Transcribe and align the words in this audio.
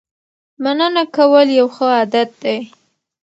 مننه 0.63 1.03
کول 1.15 1.47
یو 1.59 1.67
ښه 1.75 1.85
عادت 1.97 2.29
دی. 2.43 2.57